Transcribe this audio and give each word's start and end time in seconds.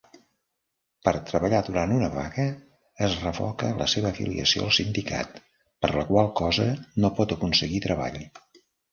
Per 1.07 1.11
treballar 1.31 1.57
durant 1.65 1.91
una 1.97 2.07
vaga, 2.13 2.45
es 3.07 3.17
revoca 3.25 3.69
la 3.81 3.87
seva 3.93 4.09
afiliació 4.13 4.63
al 4.69 4.73
sindicat, 4.77 5.37
per 5.87 5.91
la 5.97 6.05
qual 6.07 6.31
cosa 6.41 6.65
no 7.05 7.13
pot 7.21 7.37
aconseguir 7.37 7.83
treball. 7.85 8.19